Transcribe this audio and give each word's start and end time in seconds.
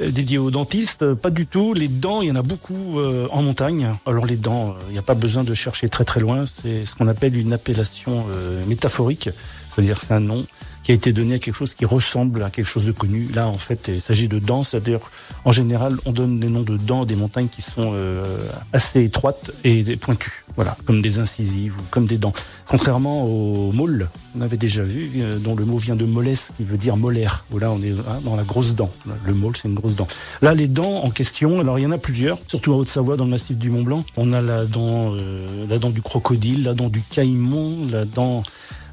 euh, 0.00 0.10
dédié 0.10 0.38
aux 0.38 0.50
dentistes. 0.50 1.14
Pas 1.14 1.30
du 1.30 1.46
tout. 1.46 1.74
Les 1.74 1.88
dents, 1.88 2.22
il 2.22 2.28
y 2.28 2.32
en 2.32 2.36
a 2.36 2.42
beaucoup 2.42 2.98
euh, 2.98 3.28
en 3.30 3.42
montagne. 3.42 3.94
Alors 4.06 4.26
les 4.26 4.36
dents, 4.36 4.76
il 4.88 4.92
n'y 4.92 4.98
a 4.98 5.02
pas 5.02 5.14
besoin 5.14 5.44
de 5.44 5.54
chercher 5.54 5.88
très 5.88 6.04
très 6.04 6.20
loin. 6.20 6.44
C'est 6.46 6.86
ce 6.86 6.94
qu'on 6.94 7.08
appelle 7.08 7.36
une 7.36 7.52
appellation 7.52 8.26
métaphorique. 8.66 9.30
C'est-à-dire 9.70 10.00
c'est 10.00 10.14
un 10.14 10.20
nom 10.20 10.46
qui 10.86 10.92
a 10.92 10.94
été 10.94 11.12
donné 11.12 11.34
à 11.34 11.38
quelque 11.40 11.56
chose 11.56 11.74
qui 11.74 11.84
ressemble 11.84 12.44
à 12.44 12.50
quelque 12.50 12.68
chose 12.68 12.84
de 12.84 12.92
connu. 12.92 13.26
Là, 13.34 13.48
en 13.48 13.58
fait, 13.58 13.90
il 13.92 14.00
s'agit 14.00 14.28
de 14.28 14.38
dents. 14.38 14.62
C'est-à-dire, 14.62 15.00
en 15.44 15.50
général, 15.50 15.96
on 16.04 16.12
donne 16.12 16.38
des 16.38 16.46
noms 16.46 16.62
de 16.62 16.76
dents 16.76 17.04
des 17.04 17.16
montagnes 17.16 17.48
qui 17.48 17.60
sont 17.60 17.90
euh, 17.92 18.24
assez 18.72 19.02
étroites 19.02 19.50
et 19.64 19.96
pointues. 19.96 20.44
Voilà, 20.54 20.76
comme 20.84 21.02
des 21.02 21.18
incisives 21.18 21.74
ou 21.76 21.82
comme 21.90 22.06
des 22.06 22.18
dents. 22.18 22.32
Contrairement 22.68 23.24
au 23.24 23.72
môle, 23.72 24.08
on 24.38 24.42
avait 24.42 24.56
déjà 24.56 24.84
vu, 24.84 25.10
euh, 25.16 25.40
dont 25.40 25.56
le 25.56 25.64
mot 25.64 25.76
vient 25.76 25.96
de 25.96 26.04
mollesse, 26.04 26.52
qui 26.56 26.62
veut 26.62 26.78
dire 26.78 26.96
molaire. 26.96 27.44
Là, 27.60 27.72
on 27.72 27.82
est 27.82 27.90
hein, 27.90 28.20
dans 28.22 28.36
la 28.36 28.44
grosse 28.44 28.76
dent. 28.76 28.92
Le 29.24 29.34
môle, 29.34 29.56
c'est 29.56 29.66
une 29.66 29.74
grosse 29.74 29.96
dent. 29.96 30.06
Là, 30.40 30.54
les 30.54 30.68
dents 30.68 31.02
en 31.02 31.10
question, 31.10 31.58
alors 31.58 31.80
il 31.80 31.82
y 31.82 31.86
en 31.86 31.90
a 31.90 31.98
plusieurs, 31.98 32.38
surtout 32.46 32.72
en 32.72 32.76
Haute-Savoie, 32.76 33.16
dans 33.16 33.24
le 33.24 33.30
massif 33.30 33.58
du 33.58 33.70
Mont 33.70 33.82
Blanc. 33.82 34.04
On 34.16 34.32
a 34.32 34.40
la 34.40 34.64
dent, 34.64 35.12
euh, 35.16 35.66
la 35.68 35.80
dent 35.80 35.90
du 35.90 36.00
crocodile, 36.00 36.62
la 36.62 36.74
dent 36.74 36.88
du 36.88 37.00
caïman, 37.00 37.90
la 37.90 38.04
dent 38.04 38.44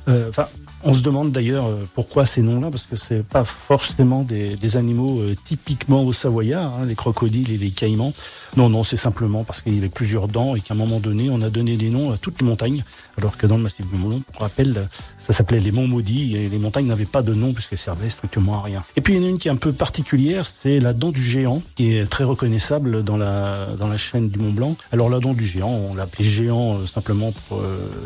Enfin, 0.05 0.47
on 0.83 0.93
se 0.93 1.01
demande 1.01 1.31
d'ailleurs 1.31 1.65
euh, 1.65 1.87
pourquoi 1.95 2.25
ces 2.25 2.41
noms-là, 2.41 2.69
parce 2.69 2.85
que 2.85 2.95
c'est 2.95 3.23
pas 3.23 3.43
forcément 3.43 4.23
des, 4.23 4.55
des 4.55 4.77
animaux 4.77 5.21
euh, 5.21 5.35
typiquement 5.45 6.03
au 6.03 6.13
Savoyard, 6.13 6.73
hein, 6.75 6.85
les 6.85 6.95
crocodiles 6.95 7.51
et 7.51 7.57
les 7.57 7.71
caïmans. 7.71 8.13
Non, 8.57 8.69
non, 8.69 8.83
c'est 8.83 8.97
simplement 8.97 9.43
parce 9.43 9.61
qu'il 9.61 9.75
y 9.75 9.77
avait 9.77 9.89
plusieurs 9.89 10.27
dents 10.27 10.55
et 10.55 10.61
qu'à 10.61 10.73
un 10.73 10.77
moment 10.77 10.99
donné, 10.99 11.29
on 11.29 11.41
a 11.41 11.49
donné 11.49 11.77
des 11.77 11.89
noms 11.89 12.11
à 12.11 12.17
toutes 12.17 12.41
les 12.41 12.47
montagnes, 12.47 12.83
alors 13.17 13.37
que 13.37 13.47
dans 13.47 13.57
le 13.57 13.63
massif 13.63 13.87
du 13.87 13.95
Mont 13.95 14.21
pour 14.31 14.41
rappel, 14.41 14.87
ça 15.17 15.33
s'appelait 15.33 15.59
les 15.59 15.71
monts 15.71 15.87
maudits 15.87 16.35
et 16.35 16.49
les 16.49 16.57
montagnes 16.57 16.87
n'avaient 16.87 17.05
pas 17.05 17.21
de 17.21 17.33
nom 17.33 17.53
puisqu'elles 17.53 17.79
servaient 17.79 18.09
strictement 18.09 18.59
à 18.59 18.61
rien. 18.61 18.83
Et 18.95 19.01
puis 19.01 19.13
il 19.13 19.21
y 19.21 19.23
en 19.23 19.27
a 19.27 19.29
une 19.29 19.39
qui 19.39 19.47
est 19.47 19.51
un 19.51 19.55
peu 19.55 19.71
particulière, 19.71 20.45
c'est 20.45 20.79
la 20.79 20.93
dent 20.93 21.11
du 21.11 21.23
géant, 21.23 21.61
qui 21.75 21.95
est 21.95 22.05
très 22.05 22.23
reconnaissable 22.23 23.03
dans 23.03 23.17
la 23.17 23.67
dans 23.79 23.87
la 23.87 23.97
chaîne 23.97 24.29
du 24.29 24.39
Mont 24.39 24.51
Blanc. 24.51 24.75
Alors 24.91 25.09
la 25.09 25.19
dent 25.19 25.33
du 25.33 25.45
géant, 25.45 25.71
on 25.71 25.95
l'appelait 25.95 26.25
géant 26.25 26.75
euh, 26.75 26.87
simplement 26.87 27.31
pour 27.47 27.61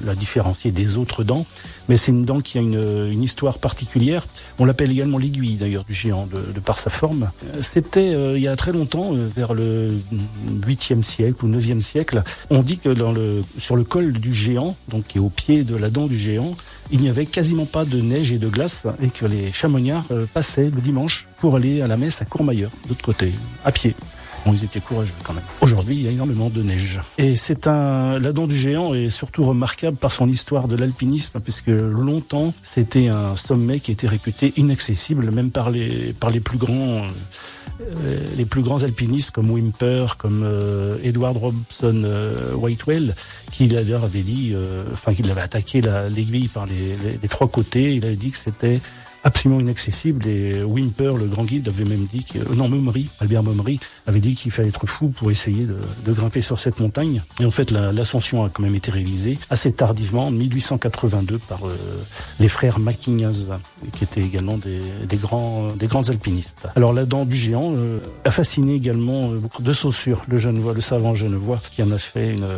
la 0.06 0.16
différencier 0.16 0.72
des 0.72 0.98
autres 0.98 1.24
dents, 1.24 1.46
mais 1.90 1.98
c'est 1.98 2.12
une 2.12 2.24
dent 2.24 2.42
qui 2.42 2.58
a 2.58 2.62
une, 2.62 2.67
histoire 2.74 3.60
particulière. 3.60 4.26
On 4.60 4.66
l'appelle 4.66 4.92
également 4.92 5.18
l'aiguille 5.18 5.56
d'ailleurs 5.56 5.84
du 5.84 5.94
géant 5.94 6.28
de, 6.28 6.60
par 6.60 6.80
sa 6.80 6.90
forme. 6.90 7.30
C'était 7.62 8.14
euh, 8.14 8.38
il 8.38 8.44
y 8.44 8.48
a 8.48 8.56
très 8.56 8.72
longtemps, 8.72 9.14
euh, 9.14 9.28
vers 9.36 9.54
le 9.54 9.92
8e 10.66 11.04
siècle 11.04 11.46
ou 11.46 11.50
9e 11.50 11.82
siècle, 11.82 12.24
on 12.50 12.62
dit 12.62 12.78
que 12.78 12.96
sur 13.58 13.76
le 13.76 13.84
col 13.84 14.14
du 14.14 14.34
géant, 14.34 14.76
donc 14.90 15.08
qui 15.08 15.18
est 15.18 15.22
au 15.22 15.30
pied 15.30 15.64
de 15.64 15.76
la 15.76 15.90
dent 15.90 16.08
du 16.08 16.18
géant, 16.18 16.52
il 16.92 17.00
n'y 17.00 17.10
avait 17.10 17.26
quasiment 17.26 17.66
pas 17.66 17.86
de 17.86 18.02
neige 18.02 18.32
et 18.32 18.38
de 18.38 18.48
glace 18.48 18.86
et 19.02 19.10
que 19.10 19.26
les 19.26 19.52
chamonniards 19.52 20.06
euh, 20.12 20.26
passaient 20.34 20.70
le 20.70 20.82
dimanche 20.82 21.28
pour 21.40 21.56
aller 21.56 21.82
à 21.82 21.88
la 21.88 21.98
messe 21.98 22.22
à 22.22 22.26
Courmayeur, 22.26 22.72
d'autre 22.88 23.04
côté, 23.04 23.34
à 23.66 23.72
pied 23.72 23.96
ils 24.54 24.64
étaient 24.64 24.80
courageux 24.80 25.14
quand 25.24 25.34
même. 25.34 25.44
Aujourd'hui, 25.62 25.96
il 25.96 26.02
y 26.02 26.08
a 26.08 26.12
énormément 26.12 26.50
de 26.50 26.62
neige. 26.64 27.00
Et 27.18 27.36
c'est 27.36 27.68
un, 27.68 28.20
la 28.20 28.32
dent 28.32 28.48
du 28.48 28.56
géant 28.56 28.94
est 28.94 29.10
surtout 29.10 29.44
remarquable 29.44 29.98
par 29.98 30.12
son 30.12 30.28
histoire 30.28 30.68
de 30.68 30.76
l'alpinisme, 30.76 31.40
puisque 31.40 31.68
longtemps, 31.68 32.54
c'était 32.64 33.08
un 33.08 33.36
sommet 33.36 33.80
qui 33.80 33.92
était 33.92 34.08
réputé 34.08 34.54
inaccessible, 34.58 35.32
même 35.32 35.52
par 35.52 35.70
les, 35.70 36.14
par 36.20 36.30
les 36.30 36.40
plus 36.40 36.58
grands, 36.58 37.08
euh, 37.82 38.20
les 38.38 38.46
plus 38.46 38.62
grands 38.62 38.84
alpinistes 38.84 39.32
comme 39.32 39.52
Wimper, 39.52 40.18
comme 40.18 40.44
euh, 40.44 40.98
Edward 41.04 41.38
Robson 41.38 42.02
euh, 42.06 42.54
Whitewell, 42.56 43.16
qui 43.52 43.68
d'ailleurs 43.68 44.04
avait 44.04 44.22
dit, 44.22 44.56
enfin, 44.94 45.14
qu'il 45.14 45.30
avait 45.30 45.42
attaqué 45.42 45.82
l'aiguille 45.82 46.48
par 46.48 46.66
les, 46.66 46.96
les, 47.22 47.30
trois 47.30 47.48
côtés. 47.48 47.94
Il 47.94 48.06
avait 48.06 48.16
dit 48.16 48.32
que 48.32 48.38
c'était 48.38 48.80
absolument 49.28 49.60
inaccessible. 49.60 50.26
Et 50.28 50.64
Wimper, 50.64 51.18
le 51.18 51.26
grand 51.26 51.44
guide, 51.44 51.68
avait 51.68 51.84
même 51.84 52.06
dit 52.12 52.24
que, 52.24 52.40
euh, 52.40 52.56
non, 52.56 52.72
Albert 53.20 53.44
Momery, 53.44 53.80
avait 54.08 54.20
dit 54.20 54.36
qu'il 54.36 54.52
fallait 54.52 54.70
être 54.70 54.88
fou 54.88 55.10
pour 55.10 55.30
essayer 55.32 55.66
de, 55.66 56.14
grimper 56.14 56.42
sur 56.42 56.58
cette 56.58 56.80
montagne. 56.80 57.22
Et 57.40 57.46
en 57.46 57.52
fait, 57.52 57.72
l'ascension 57.72 58.46
a 58.46 58.50
quand 58.50 58.64
même 58.64 58.76
été 58.76 58.90
réalisée 58.90 59.38
assez 59.50 59.72
tardivement, 59.72 60.28
en 60.28 60.32
1882, 60.32 61.38
par 61.40 61.68
euh, 61.68 61.76
les 62.40 62.48
frères 62.48 62.80
Macquignaz, 62.80 63.50
qui 63.92 64.06
étaient 64.06 64.22
également 64.22 64.58
des, 64.58 65.18
grands, 65.18 65.68
des 65.74 65.88
grands 65.88 66.10
alpinistes. 66.10 66.68
Alors, 66.76 66.94
la 66.94 67.06
dent 67.06 67.26
du 67.26 67.36
géant 67.36 67.74
euh, 67.76 68.00
a 68.24 68.32
fasciné 68.32 68.76
également 68.76 69.28
beaucoup 69.30 69.62
de 69.62 69.74
Saussure, 69.74 70.24
le 70.28 70.38
le 70.48 70.82
savant 70.82 71.14
Genevois, 71.14 71.60
qui 71.72 71.84
en 71.84 71.92
a 71.92 71.98
fait 71.98 72.34
une 72.34 72.48